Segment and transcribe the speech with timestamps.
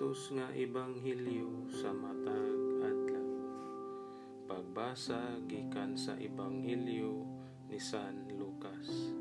[0.00, 3.28] Santos nga Ebanghelyo sa matag adlaw.
[4.48, 7.28] Pagbasa gikan sa Ebanghelyo
[7.68, 9.12] ni San Lucas.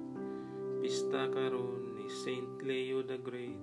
[0.80, 3.60] Pista karon ni Saint Leo the Great,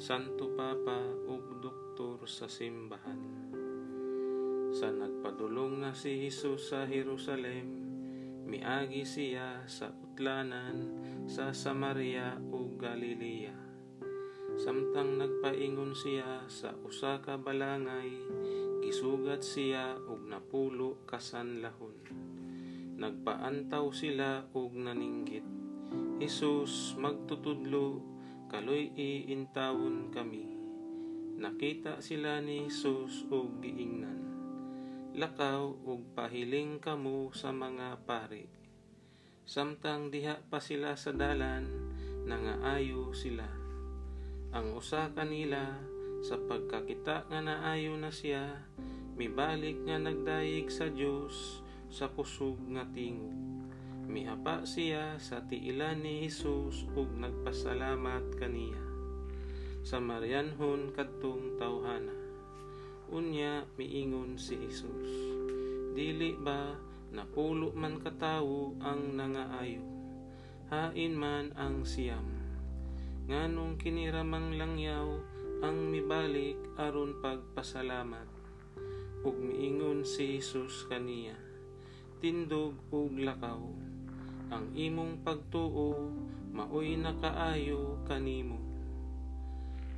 [0.00, 0.96] Santo Papa
[1.28, 3.52] ug doktor sa simbahan.
[4.72, 7.68] Sa nagpadulong na si Hesus sa Jerusalem,
[8.48, 13.65] miagi siya sa utlanan sa Samaria ug Galilea
[14.66, 18.10] Samtang nagpaingon siya sa usa ka balangay,
[18.82, 21.94] gisugat siya ug napulo kasanlahon.
[22.98, 25.46] Nagpaantaw sila ug naninggit.
[26.18, 28.02] Hesus magtutudlo,
[28.50, 30.58] kaloy iintawon kami.
[31.38, 34.18] Nakita sila ni Hesus ug giingnan.
[35.14, 38.50] Lakaw ug pahiling kamo sa mga pari.
[39.46, 41.70] Samtang diha pa sila sa dalan,
[42.26, 43.65] nangaayo sila
[44.56, 45.76] ang usa kanila
[46.24, 48.64] sa pagkakita nga naayo na siya
[49.12, 51.60] mibalik nga nagdayig sa Dios
[51.92, 53.36] sa kusog nga tingog
[54.08, 58.80] mihapa siya sa tiilan ni Hesus ug nagpasalamat kaniya.
[59.82, 62.14] Sa Marianhon kadtong tawhana.
[63.10, 65.10] Unya miingon si Hesus
[65.92, 66.74] dili ba
[67.12, 69.84] napulo man katawo ang nangaayo?
[70.72, 72.35] Hain man ang siyam
[73.26, 75.18] nganong kiniramang langyaw
[75.58, 78.30] ang mibalik aron pagpasalamat.
[79.26, 81.34] Ug miingon si Hesus kaniya
[82.22, 83.60] tindog ug lakaw.
[84.54, 86.14] Ang imong pagtuo
[86.54, 88.62] maoy nakaayo kanimo.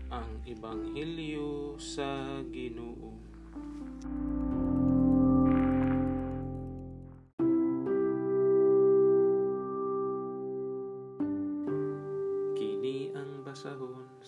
[0.08, 3.12] Ang ebanghelyo sa Ginoo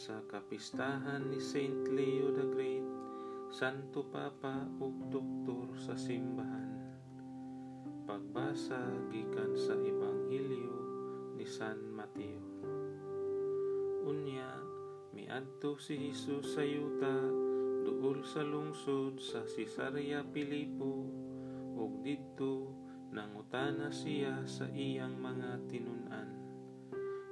[0.01, 2.89] sa kapistahan ni Saint Leo the Great,
[3.53, 6.73] Santo Papa ug Doktor sa simbahan.
[8.09, 8.81] Pagbasa
[9.13, 10.77] gikan sa Ebanghelyo
[11.37, 12.41] ni San Mateo.
[14.09, 14.49] Unya,
[15.13, 17.21] miadto si Hesus sa yuta
[17.85, 21.05] duol sa lungsod sa Cesarea Pilipo
[21.77, 22.73] ug didto
[23.13, 26.41] nangutana siya sa iyang mga tinunan.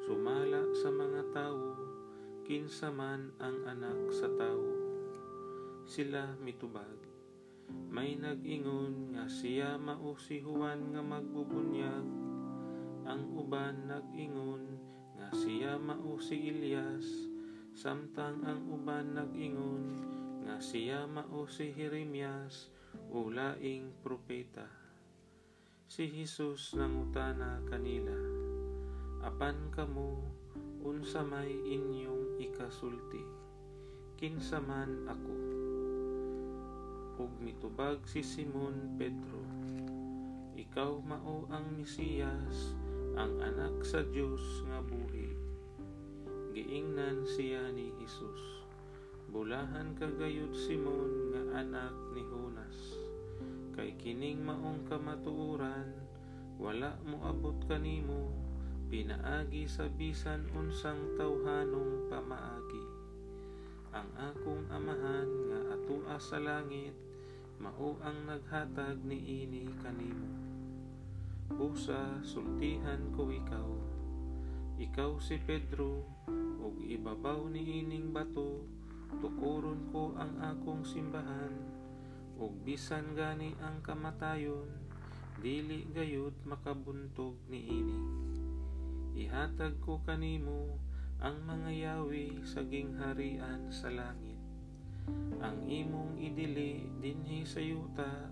[0.09, 0.17] Tao
[2.49, 4.73] kinsa man ang anak sa tawo.
[5.85, 6.97] Sila mitubag.
[7.93, 12.09] May nag-ingon nga siya mao si Juan nga magbubunyag.
[13.05, 14.65] Ang uban nag-ingon
[15.21, 17.05] nga siya mao si Elias.
[17.77, 19.85] Samtang ang uban nag-ingon
[20.49, 22.73] nga siya mao si Jeremias
[23.13, 24.65] o laing propeta.
[25.85, 28.17] Si Jesus nangutana kanila,
[29.21, 30.39] Apan kamo
[30.83, 33.23] unsa may inyong ikasulti?
[34.19, 35.35] Kinsa man ako?
[37.19, 39.43] Ug mitubag si Simon Pedro
[40.59, 42.75] ikaw mao ang Mesiyas
[43.15, 45.35] ang anak sa Dios nga buhi.
[46.55, 48.59] Giingnan siya ni Hesus
[49.29, 52.79] bulahan kagayud Simon nga anak ni Jonas.
[53.77, 55.93] Kay kining maong kamatuoran
[56.59, 58.33] wala mo abot kanimo
[58.89, 62.85] pinaagi sa bisan unsang tawhanong pamaagi.
[63.93, 66.97] Ang akong amahan nga atua sa langit
[67.61, 70.29] mao ang naghatag ni ini kanimo.
[71.53, 73.71] Busa sultihan ko ikaw.
[74.81, 76.09] Ikaw si Pedro
[76.57, 78.65] ug ibabaw ni ining bato.
[79.21, 81.53] Tukuron ko ang akong simbahan
[82.41, 84.73] ug bisan gani ang kamatayon.
[85.45, 88.29] Dili gayud makabuntog ni ini
[89.19, 90.79] Ihatag ko kanimo
[91.19, 94.39] ang mga yawi sa gingharian sa langit.
[95.43, 98.31] Ang imong idili dinhi sa yuta,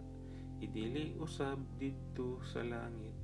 [0.63, 3.19] idili usab didto sa langit.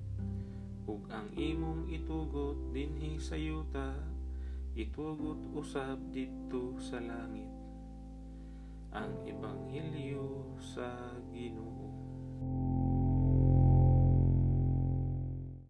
[0.91, 3.95] Ug ang imong itugot dinhi sa yuta,
[4.75, 7.55] itugot usab didto sa langit.
[8.91, 12.92] Ang Ebanghelyo sa Ginoo.